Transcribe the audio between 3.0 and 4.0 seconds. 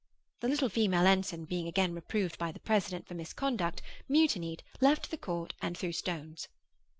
for misconduct,